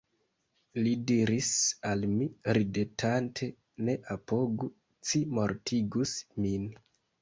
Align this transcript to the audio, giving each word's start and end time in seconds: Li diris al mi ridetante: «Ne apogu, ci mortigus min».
Li 0.85 0.93
diris 1.11 1.49
al 1.91 2.07
mi 2.15 2.29
ridetante: 2.59 3.53
«Ne 3.85 3.97
apogu, 4.19 4.75
ci 5.09 5.27
mortigus 5.41 6.21
min». 6.45 6.71